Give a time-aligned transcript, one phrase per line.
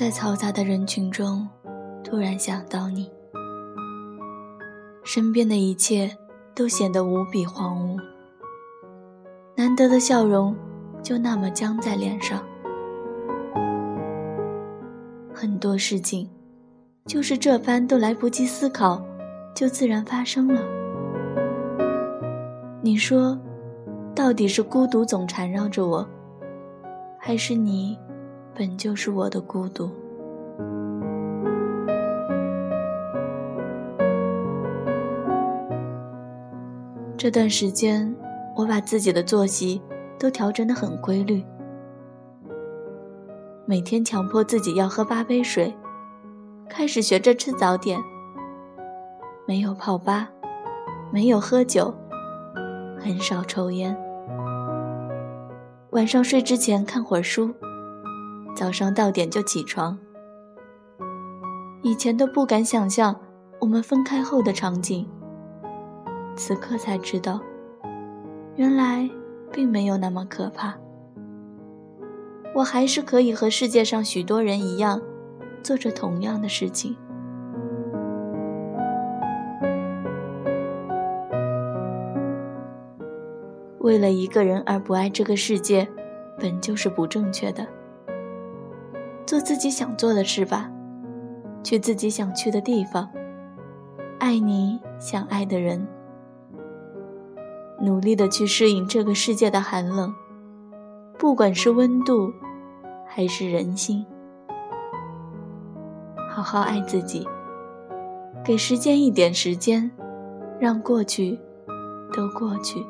[0.00, 1.46] 在嘈杂的人群中，
[2.02, 3.12] 突然想到你，
[5.04, 6.10] 身边的一切
[6.54, 8.00] 都显得无比荒芜，
[9.54, 10.56] 难得的笑容
[11.02, 12.42] 就那么僵在脸上。
[15.34, 16.26] 很多事情，
[17.04, 19.04] 就是这般都来不及思考，
[19.54, 20.62] 就自然发生了。
[22.80, 23.38] 你说，
[24.14, 26.08] 到底是孤独总缠绕着我，
[27.18, 27.98] 还是你？
[28.60, 29.90] 本就是我的孤独。
[37.16, 38.14] 这段时间，
[38.54, 39.80] 我把自己的作息
[40.18, 41.42] 都调整的很规律，
[43.64, 45.74] 每天强迫自己要喝八杯水，
[46.68, 47.98] 开始学着吃早点，
[49.46, 50.28] 没有泡吧，
[51.10, 51.94] 没有喝酒，
[52.98, 53.96] 很少抽烟，
[55.92, 57.54] 晚上睡之前看会儿书。
[58.60, 59.98] 早上到点就起床。
[61.80, 63.18] 以前都不敢想象
[63.58, 65.08] 我们分开后的场景，
[66.36, 67.40] 此刻才知道，
[68.56, 69.08] 原来
[69.50, 70.76] 并没有那么可怕。
[72.54, 75.00] 我还是可以和世界上许多人一样，
[75.62, 76.94] 做着同样的事情。
[83.78, 85.88] 为了一个人而不爱这个世界，
[86.38, 87.66] 本就是不正确的。
[89.26, 90.70] 做自己想做的事吧，
[91.62, 93.08] 去自己想去的地方，
[94.18, 95.86] 爱你想爱的人，
[97.80, 100.12] 努力的去适应这个世界的寒冷，
[101.18, 102.32] 不管是温度，
[103.06, 104.04] 还是人心，
[106.28, 107.26] 好好爱自己，
[108.44, 109.90] 给时间一点时间，
[110.58, 111.38] 让过去
[112.12, 112.84] 都过去。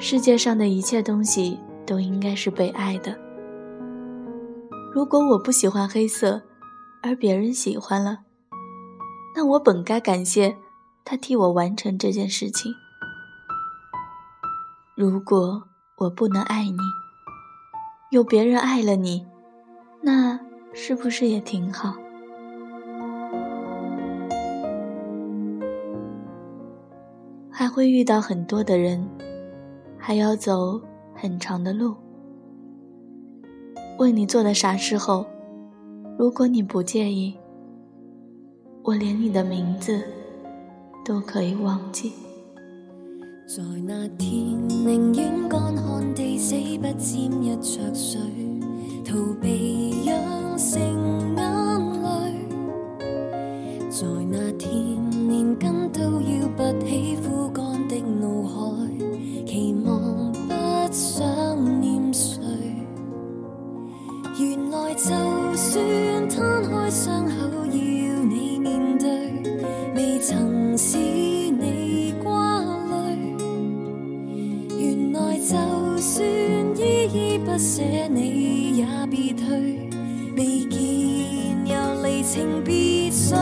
[0.00, 3.18] 世界上的一切东西都应该是被爱的。
[4.92, 6.40] 如果我不喜欢黑色，
[7.02, 8.20] 而别人喜欢了，
[9.34, 10.56] 那我本该感谢
[11.04, 12.72] 他替我完成这件事情。
[14.94, 15.64] 如果
[15.96, 16.78] 我不能爱你，
[18.10, 19.26] 有别人爱了你，
[20.00, 20.38] 那
[20.72, 21.94] 是不是也挺好？
[27.50, 29.04] 还会遇到很多的人。
[30.08, 30.80] 还要走
[31.14, 31.94] 很长的路。
[33.98, 35.26] 为你做的傻事后，
[36.18, 37.34] 如果你不介意，
[38.84, 40.02] 我连你的名字
[41.04, 42.14] 都可以忘记。
[43.46, 48.18] 在那天，宁愿干旱地死，不沾一滴水，
[49.04, 50.16] 逃避养
[50.56, 50.97] 成
[65.68, 67.32] 就算摊开伤口
[67.66, 67.72] 要
[68.24, 69.30] 你面对，
[69.94, 73.36] 未曾使你挂虑。
[74.78, 75.54] 原来就
[75.98, 76.26] 算
[76.74, 79.90] 依依不舍，你也别退。
[80.38, 83.34] 未见又离情别绪，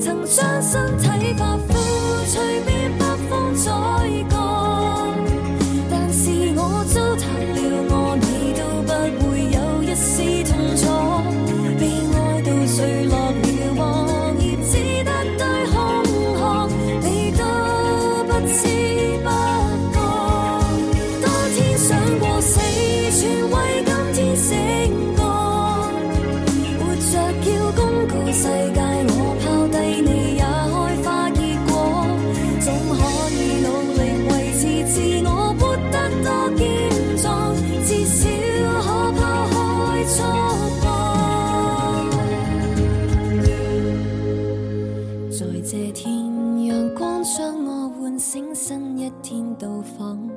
[0.00, 1.74] 曾将身体化腐，
[2.24, 3.70] 随便北风宰
[4.30, 5.12] 割。
[5.90, 10.93] 但是我糟蹋了我，你都不会有一丝痛楚。
[47.24, 50.30] 将我唤醒新一天到访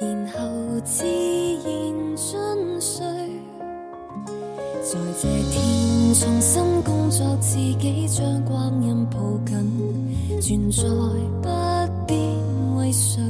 [0.00, 0.40] 然后
[0.82, 3.06] 自然进睡
[4.82, 9.60] 在这天重新工作自己将光阴抱紧
[10.40, 10.82] 存在
[11.42, 12.14] 不必
[12.78, 13.20] 为谁？